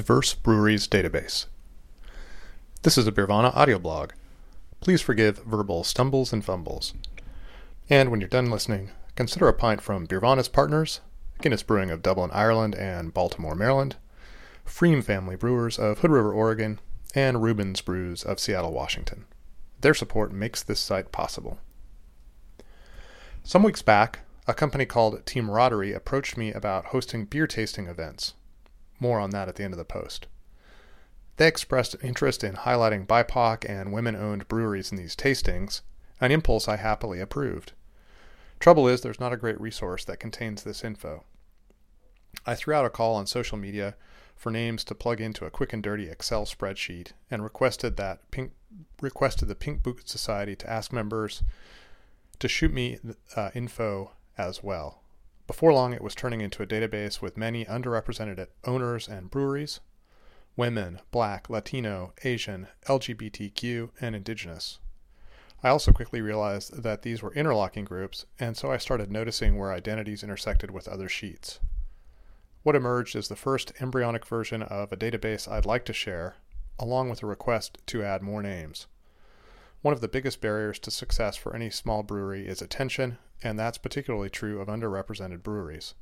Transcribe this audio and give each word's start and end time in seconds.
Diverse 0.00 0.32
Breweries 0.32 0.88
Database. 0.88 1.44
This 2.84 2.96
is 2.96 3.06
a 3.06 3.12
Beervana 3.12 3.54
audio 3.54 3.78
blog. 3.78 4.12
Please 4.80 5.02
forgive 5.02 5.44
verbal 5.44 5.84
stumbles 5.84 6.32
and 6.32 6.42
fumbles. 6.42 6.94
And 7.90 8.10
when 8.10 8.18
you're 8.18 8.30
done 8.30 8.50
listening, 8.50 8.92
consider 9.14 9.46
a 9.46 9.52
pint 9.52 9.82
from 9.82 10.06
Beervana's 10.06 10.48
partners, 10.48 11.02
Guinness 11.42 11.62
Brewing 11.62 11.90
of 11.90 12.00
Dublin, 12.00 12.30
Ireland 12.32 12.74
and 12.76 13.12
Baltimore, 13.12 13.54
Maryland, 13.54 13.96
pFriem 14.66 15.04
Family 15.04 15.36
Brewers 15.36 15.78
of 15.78 15.98
Hood 15.98 16.10
River, 16.10 16.32
Oregon, 16.32 16.80
and 17.14 17.42
Reuben's 17.42 17.82
Brews 17.82 18.24
of 18.24 18.40
Seattle, 18.40 18.72
Washington. 18.72 19.26
Their 19.82 19.92
support 19.92 20.32
makes 20.32 20.62
this 20.62 20.80
site 20.80 21.12
possible. 21.12 21.58
Some 23.44 23.62
weeks 23.62 23.82
back, 23.82 24.20
a 24.48 24.54
company 24.54 24.86
called 24.86 25.26
Teamraderie 25.26 25.94
approached 25.94 26.38
me 26.38 26.54
about 26.54 26.86
hosting 26.86 27.26
beer 27.26 27.46
tasting 27.46 27.86
events. 27.86 28.32
More 29.00 29.18
on 29.18 29.30
that 29.30 29.48
at 29.48 29.56
the 29.56 29.64
end 29.64 29.74
of 29.74 29.78
the 29.78 29.84
post. 29.84 30.28
They 31.36 31.48
expressed 31.48 31.96
interest 32.02 32.44
in 32.44 32.54
highlighting 32.54 33.06
BIPOC 33.06 33.68
and 33.68 33.92
women 33.92 34.14
owned 34.14 34.46
breweries 34.46 34.92
in 34.92 34.98
these 34.98 35.16
tastings, 35.16 35.80
an 36.20 36.30
impulse 36.30 36.68
I 36.68 36.76
happily 36.76 37.18
approved. 37.18 37.72
Trouble 38.58 38.86
is, 38.86 39.00
there's 39.00 39.18
not 39.18 39.32
a 39.32 39.38
great 39.38 39.58
resource 39.58 40.04
that 40.04 40.20
contains 40.20 40.62
this 40.62 40.84
info. 40.84 41.24
I 42.46 42.54
threw 42.54 42.74
out 42.74 42.84
a 42.84 42.90
call 42.90 43.14
on 43.14 43.26
social 43.26 43.56
media 43.56 43.96
for 44.36 44.50
names 44.50 44.84
to 44.84 44.94
plug 44.94 45.20
into 45.20 45.46
a 45.46 45.50
quick 45.50 45.72
and 45.72 45.82
dirty 45.82 46.08
Excel 46.10 46.44
spreadsheet 46.44 47.12
and 47.30 47.42
requested 47.42 47.96
that 47.96 48.30
Pink 48.30 48.52
requested 49.00 49.48
the 49.48 49.54
Pink 49.54 49.82
Boot 49.82 50.08
Society 50.08 50.54
to 50.56 50.70
ask 50.70 50.92
members 50.92 51.42
to 52.38 52.48
shoot 52.48 52.72
me 52.72 52.98
uh, 53.34 53.50
info 53.54 54.12
as 54.38 54.62
well. 54.62 54.99
Before 55.50 55.72
long, 55.72 55.92
it 55.92 56.00
was 56.00 56.14
turning 56.14 56.40
into 56.42 56.62
a 56.62 56.66
database 56.66 57.20
with 57.20 57.36
many 57.36 57.64
underrepresented 57.64 58.46
owners 58.64 59.08
and 59.08 59.28
breweries 59.28 59.80
women, 60.54 61.00
black, 61.10 61.50
Latino, 61.50 62.12
Asian, 62.22 62.68
LGBTQ, 62.86 63.90
and 64.00 64.14
indigenous. 64.14 64.78
I 65.60 65.70
also 65.70 65.90
quickly 65.90 66.20
realized 66.20 66.84
that 66.84 67.02
these 67.02 67.20
were 67.20 67.34
interlocking 67.34 67.84
groups, 67.84 68.26
and 68.38 68.56
so 68.56 68.70
I 68.70 68.76
started 68.76 69.10
noticing 69.10 69.58
where 69.58 69.72
identities 69.72 70.22
intersected 70.22 70.70
with 70.70 70.86
other 70.86 71.08
sheets. 71.08 71.58
What 72.62 72.76
emerged 72.76 73.16
is 73.16 73.26
the 73.26 73.34
first 73.34 73.72
embryonic 73.80 74.24
version 74.24 74.62
of 74.62 74.92
a 74.92 74.96
database 74.96 75.50
I'd 75.50 75.66
like 75.66 75.84
to 75.86 75.92
share, 75.92 76.36
along 76.78 77.10
with 77.10 77.24
a 77.24 77.26
request 77.26 77.78
to 77.86 78.04
add 78.04 78.22
more 78.22 78.40
names. 78.40 78.86
One 79.82 79.94
of 79.94 80.00
the 80.00 80.06
biggest 80.06 80.40
barriers 80.40 80.78
to 80.78 80.92
success 80.92 81.34
for 81.34 81.56
any 81.56 81.70
small 81.70 82.04
brewery 82.04 82.46
is 82.46 82.62
attention, 82.62 83.18
and 83.42 83.58
that's 83.58 83.78
particularly 83.78 84.30
true 84.30 84.60
of 84.60 84.68
underrepresented 84.68 85.42
breweries. 85.42 85.94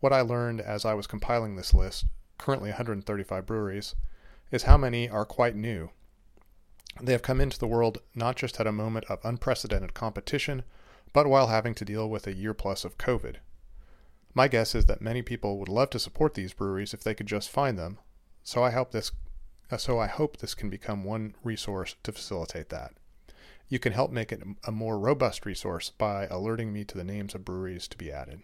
What 0.00 0.12
I 0.12 0.20
learned 0.20 0.60
as 0.60 0.84
I 0.84 0.94
was 0.94 1.06
compiling 1.06 1.56
this 1.56 1.74
list, 1.74 2.06
currently 2.38 2.70
135 2.70 3.46
breweries, 3.46 3.94
is 4.50 4.64
how 4.64 4.76
many 4.76 5.08
are 5.08 5.24
quite 5.24 5.56
new. 5.56 5.90
They 7.02 7.12
have 7.12 7.22
come 7.22 7.40
into 7.40 7.58
the 7.58 7.66
world 7.66 7.98
not 8.14 8.36
just 8.36 8.60
at 8.60 8.66
a 8.66 8.72
moment 8.72 9.06
of 9.06 9.24
unprecedented 9.24 9.94
competition, 9.94 10.62
but 11.12 11.26
while 11.26 11.48
having 11.48 11.74
to 11.76 11.84
deal 11.84 12.08
with 12.08 12.26
a 12.26 12.34
year 12.34 12.54
plus 12.54 12.84
of 12.84 12.98
COVID. 12.98 13.36
My 14.34 14.48
guess 14.48 14.74
is 14.74 14.86
that 14.86 15.00
many 15.00 15.22
people 15.22 15.58
would 15.58 15.68
love 15.68 15.90
to 15.90 15.98
support 15.98 16.34
these 16.34 16.52
breweries 16.52 16.92
if 16.92 17.02
they 17.02 17.14
could 17.14 17.26
just 17.26 17.48
find 17.48 17.78
them. 17.78 17.98
So 18.42 18.62
I 18.62 18.70
hope 18.70 18.90
this 18.90 19.12
so 19.78 19.98
I 19.98 20.06
hope 20.06 20.36
this 20.36 20.54
can 20.54 20.68
become 20.68 21.04
one 21.04 21.34
resource 21.42 21.96
to 22.02 22.12
facilitate 22.12 22.68
that. 22.68 22.92
You 23.68 23.78
can 23.78 23.92
help 23.92 24.10
make 24.10 24.30
it 24.30 24.42
a 24.64 24.72
more 24.72 24.98
robust 24.98 25.46
resource 25.46 25.90
by 25.90 26.26
alerting 26.26 26.72
me 26.72 26.84
to 26.84 26.96
the 26.96 27.04
names 27.04 27.34
of 27.34 27.44
breweries 27.44 27.88
to 27.88 27.98
be 27.98 28.12
added. 28.12 28.42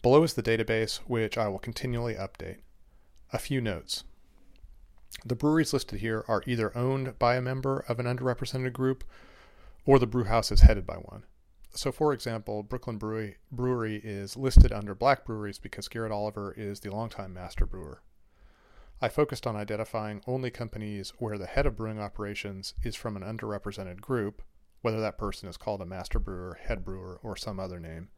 Below 0.00 0.22
is 0.22 0.34
the 0.34 0.42
database, 0.42 0.98
which 1.06 1.38
I 1.38 1.48
will 1.48 1.58
continually 1.58 2.14
update. 2.14 2.58
A 3.32 3.38
few 3.38 3.60
notes. 3.60 4.04
The 5.24 5.36
breweries 5.36 5.72
listed 5.72 6.00
here 6.00 6.24
are 6.28 6.42
either 6.46 6.76
owned 6.76 7.18
by 7.18 7.36
a 7.36 7.42
member 7.42 7.84
of 7.88 8.00
an 8.00 8.06
underrepresented 8.06 8.72
group 8.72 9.04
or 9.84 9.98
the 9.98 10.06
brewhouse 10.06 10.50
is 10.50 10.62
headed 10.62 10.86
by 10.86 10.96
one. 10.96 11.24
So, 11.74 11.90
for 11.90 12.12
example, 12.12 12.62
Brooklyn 12.62 12.98
Brewery, 12.98 13.36
Brewery 13.50 14.00
is 14.02 14.36
listed 14.36 14.72
under 14.72 14.94
Black 14.94 15.24
Breweries 15.24 15.58
because 15.58 15.88
Garrett 15.88 16.12
Oliver 16.12 16.52
is 16.56 16.80
the 16.80 16.90
longtime 16.90 17.32
master 17.32 17.64
brewer. 17.64 18.02
I 19.04 19.08
focused 19.08 19.48
on 19.48 19.56
identifying 19.56 20.22
only 20.28 20.52
companies 20.52 21.12
where 21.18 21.36
the 21.36 21.46
head 21.46 21.66
of 21.66 21.74
brewing 21.74 21.98
operations 21.98 22.74
is 22.84 22.94
from 22.94 23.16
an 23.16 23.24
underrepresented 23.24 24.00
group, 24.00 24.42
whether 24.80 25.00
that 25.00 25.18
person 25.18 25.48
is 25.48 25.56
called 25.56 25.82
a 25.82 25.84
master 25.84 26.20
brewer, 26.20 26.56
head 26.62 26.84
brewer, 26.84 27.18
or 27.20 27.36
some 27.36 27.58
other 27.58 27.80
name, 27.80 28.10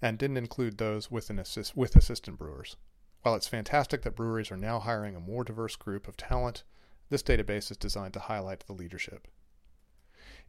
and 0.00 0.16
didn't 0.16 0.38
include 0.38 0.78
those 0.78 1.10
with, 1.10 1.28
assist, 1.28 1.76
with 1.76 1.94
assistant 1.94 2.38
brewers. 2.38 2.76
While 3.20 3.34
it's 3.34 3.48
fantastic 3.48 4.00
that 4.00 4.16
breweries 4.16 4.50
are 4.50 4.56
now 4.56 4.80
hiring 4.80 5.14
a 5.14 5.20
more 5.20 5.44
diverse 5.44 5.76
group 5.76 6.08
of 6.08 6.16
talent, 6.16 6.62
this 7.10 7.22
database 7.22 7.70
is 7.70 7.76
designed 7.76 8.14
to 8.14 8.20
highlight 8.20 8.60
the 8.60 8.72
leadership. 8.72 9.28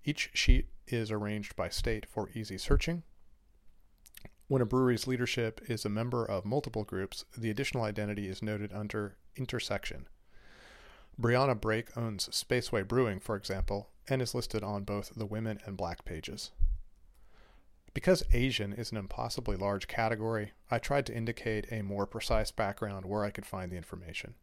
Each 0.06 0.30
sheet 0.34 0.70
is 0.88 1.12
arranged 1.12 1.54
by 1.58 1.68
state 1.68 2.06
for 2.06 2.30
easy 2.30 2.58
searching. 2.58 3.04
When 4.48 4.62
a 4.62 4.66
brewery's 4.66 5.06
leadership 5.06 5.60
is 5.68 5.84
a 5.84 5.90
member 5.90 6.24
of 6.24 6.46
multiple 6.46 6.86
groups, 6.86 7.26
the 7.38 7.50
additional 7.50 7.84
identity 7.84 8.30
is 8.30 8.42
noted 8.42 8.72
under 8.72 9.18
intersection. 9.36 10.08
Brianna 11.20 11.60
Brake 11.60 11.96
owns 11.98 12.28
Spaceway 12.30 12.88
Brewing, 12.88 13.20
for 13.20 13.36
example, 13.36 13.90
and 14.10 14.22
is 14.22 14.36
listed 14.36 14.64
on 14.64 14.84
both 14.84 15.14
the 15.16 15.26
women 15.26 15.60
and 15.66 15.78
black 15.78 16.06
pages. 16.06 16.52
Because 17.94 18.24
Asian 18.34 18.74
is 18.74 18.92
an 18.92 18.98
impossibly 18.98 19.56
large 19.56 19.88
category, 19.88 20.52
I 20.70 20.80
tried 20.80 21.06
to 21.06 21.16
indicate 21.16 21.72
a 21.72 21.82
more 21.82 22.06
precise 22.06 22.52
background 22.52 23.06
where 23.06 23.24
I 23.24 23.32
could 23.32 23.46
find 23.46 23.72
the 23.72 23.78
information. 23.78 24.34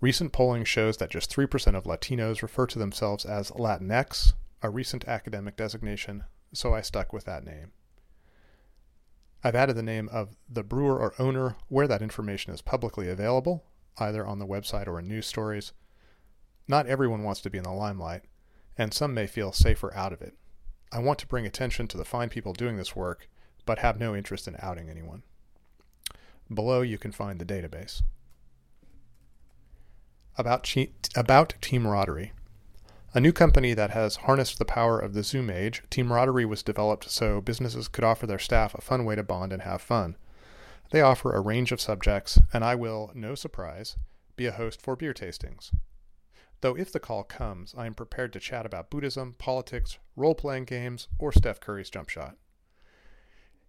Recent 0.00 0.32
polling 0.32 0.64
shows 0.64 0.98
that 0.98 1.10
just 1.10 1.34
3% 1.34 1.74
of 1.74 1.84
Latinos 1.84 2.42
refer 2.42 2.66
to 2.66 2.78
themselves 2.78 3.24
as 3.24 3.50
Latinx, 3.52 4.34
a 4.62 4.68
recent 4.68 5.08
academic 5.08 5.56
designation, 5.56 6.24
so 6.52 6.74
I 6.74 6.82
stuck 6.82 7.12
with 7.12 7.24
that 7.24 7.44
name. 7.44 7.72
I've 9.44 9.54
added 9.54 9.76
the 9.76 9.82
name 9.82 10.08
of 10.10 10.36
the 10.48 10.64
brewer 10.64 10.98
or 10.98 11.14
owner 11.18 11.56
where 11.68 11.86
that 11.86 12.02
information 12.02 12.52
is 12.52 12.60
publicly 12.60 13.08
available, 13.08 13.64
either 13.98 14.26
on 14.26 14.38
the 14.38 14.46
website 14.46 14.88
or 14.88 14.98
in 14.98 15.06
news 15.06 15.26
stories. 15.26 15.72
Not 16.66 16.86
everyone 16.86 17.22
wants 17.22 17.40
to 17.42 17.50
be 17.50 17.58
in 17.58 17.64
the 17.64 17.70
limelight, 17.70 18.22
and 18.76 18.92
some 18.92 19.14
may 19.14 19.26
feel 19.26 19.52
safer 19.52 19.94
out 19.94 20.12
of 20.12 20.20
it. 20.22 20.34
I 20.92 20.98
want 20.98 21.18
to 21.20 21.26
bring 21.26 21.46
attention 21.46 21.86
to 21.88 21.96
the 21.96 22.04
fine 22.04 22.28
people 22.28 22.52
doing 22.52 22.76
this 22.76 22.96
work, 22.96 23.28
but 23.64 23.78
have 23.78 24.00
no 24.00 24.16
interest 24.16 24.48
in 24.48 24.56
outing 24.60 24.88
anyone. 24.88 25.22
Below 26.52 26.80
you 26.80 26.98
can 26.98 27.12
find 27.12 27.38
the 27.38 27.44
database. 27.44 28.02
About, 30.36 30.62
che- 30.62 30.92
about 31.14 31.54
Teamraderie. 31.60 32.30
A 33.18 33.20
new 33.20 33.32
company 33.32 33.74
that 33.74 33.90
has 33.90 34.14
harnessed 34.14 34.60
the 34.60 34.64
power 34.64 34.96
of 34.96 35.12
the 35.12 35.24
Zoom 35.24 35.50
age, 35.50 35.82
Teamraderie 35.90 36.46
was 36.46 36.62
developed 36.62 37.10
so 37.10 37.40
businesses 37.40 37.88
could 37.88 38.04
offer 38.04 38.28
their 38.28 38.38
staff 38.38 38.76
a 38.76 38.80
fun 38.80 39.04
way 39.04 39.16
to 39.16 39.24
bond 39.24 39.52
and 39.52 39.62
have 39.62 39.82
fun. 39.82 40.16
They 40.92 41.00
offer 41.00 41.32
a 41.32 41.40
range 41.40 41.72
of 41.72 41.80
subjects, 41.80 42.38
and 42.52 42.64
I 42.64 42.76
will, 42.76 43.10
no 43.16 43.34
surprise, 43.34 43.96
be 44.36 44.46
a 44.46 44.52
host 44.52 44.80
for 44.80 44.94
beer 44.94 45.12
tastings. 45.12 45.72
Though 46.60 46.76
if 46.76 46.92
the 46.92 47.00
call 47.00 47.24
comes, 47.24 47.74
I 47.76 47.86
am 47.86 47.94
prepared 47.94 48.32
to 48.34 48.38
chat 48.38 48.64
about 48.64 48.88
Buddhism, 48.88 49.34
politics, 49.36 49.98
role 50.14 50.36
playing 50.36 50.66
games, 50.66 51.08
or 51.18 51.32
Steph 51.32 51.58
Curry's 51.58 51.90
jump 51.90 52.10
shot. 52.10 52.36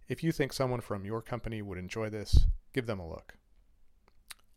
If 0.06 0.22
you 0.22 0.30
think 0.30 0.52
someone 0.52 0.80
from 0.80 1.04
your 1.04 1.22
company 1.22 1.60
would 1.60 1.76
enjoy 1.76 2.08
this, 2.08 2.46
give 2.72 2.86
them 2.86 3.00
a 3.00 3.08
look. 3.08 3.34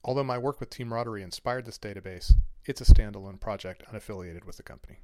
Although 0.03 0.23
my 0.23 0.37
work 0.37 0.59
with 0.59 0.69
Teamraderie 0.69 1.23
inspired 1.23 1.65
this 1.65 1.79
database, 1.79 2.35
it's 2.65 2.81
a 2.81 2.85
standalone 2.85 3.39
project 3.39 3.83
unaffiliated 3.91 4.45
with 4.45 4.57
the 4.57 4.63
company. 4.63 4.99